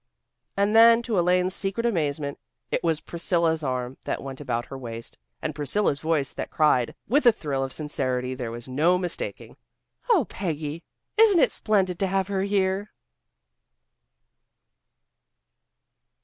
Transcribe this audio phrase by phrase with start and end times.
[0.57, 2.39] And then, to Elaine's secret amazement,
[2.71, 7.27] it was Priscilla's arm that went about her waist, and Priscilla's voice that cried, with
[7.27, 9.57] a thrill of sincerity there was no mistaking:
[10.09, 10.83] "Oh, Peggy,
[11.17, 12.89] isn't it splendid to have her here?"